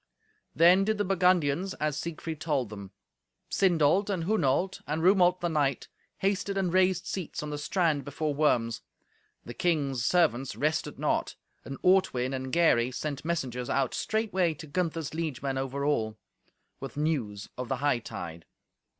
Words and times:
Then 0.55 0.83
did 0.83 0.97
the 0.97 1.05
Burgundians 1.05 1.75
as 1.75 1.95
Siegfried 1.95 2.41
told 2.41 2.69
them. 2.69 2.89
Sindolt, 3.51 4.09
and 4.09 4.23
Hunolt, 4.23 4.81
and 4.87 5.03
Rumolt 5.03 5.41
the 5.41 5.47
knight, 5.47 5.89
hasted 6.17 6.57
and 6.57 6.73
raised 6.73 7.05
seats 7.05 7.43
on 7.43 7.51
the 7.51 7.59
strand 7.59 8.03
before 8.03 8.33
Worms. 8.33 8.81
The 9.45 9.53
king's 9.53 10.03
servants 10.03 10.55
rested 10.55 10.97
not. 10.97 11.35
And 11.63 11.77
Ortwin 11.83 12.33
and 12.33 12.51
Gary 12.51 12.89
sent 12.89 13.23
messengers 13.23 13.69
out 13.69 13.93
straightway 13.93 14.55
to 14.55 14.65
Gunther's 14.65 15.13
liegemen 15.13 15.59
over 15.59 15.85
all, 15.85 16.17
with 16.79 16.97
news 16.97 17.49
of 17.55 17.69
the 17.69 17.75
hightide. 17.77 18.45